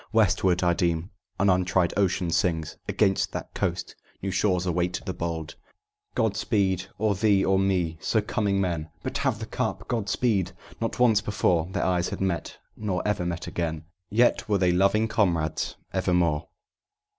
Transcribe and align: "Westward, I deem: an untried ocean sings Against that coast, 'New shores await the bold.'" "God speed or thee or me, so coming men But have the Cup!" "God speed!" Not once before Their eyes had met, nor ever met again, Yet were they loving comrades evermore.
"Westward, 0.11 0.63
I 0.63 0.73
deem: 0.73 1.11
an 1.39 1.47
untried 1.51 1.93
ocean 1.95 2.31
sings 2.31 2.75
Against 2.87 3.33
that 3.33 3.53
coast, 3.53 3.95
'New 4.23 4.31
shores 4.31 4.65
await 4.65 4.99
the 5.05 5.13
bold.'" 5.13 5.53
"God 6.15 6.35
speed 6.35 6.85
or 6.97 7.13
thee 7.13 7.45
or 7.45 7.59
me, 7.59 7.99
so 8.01 8.19
coming 8.19 8.59
men 8.59 8.89
But 9.03 9.19
have 9.19 9.37
the 9.37 9.45
Cup!" 9.45 9.87
"God 9.87 10.09
speed!" 10.09 10.53
Not 10.81 10.97
once 10.97 11.21
before 11.21 11.67
Their 11.71 11.85
eyes 11.85 12.09
had 12.09 12.19
met, 12.19 12.57
nor 12.75 13.07
ever 13.07 13.27
met 13.27 13.45
again, 13.45 13.85
Yet 14.09 14.49
were 14.49 14.57
they 14.57 14.71
loving 14.71 15.07
comrades 15.07 15.75
evermore. 15.93 16.47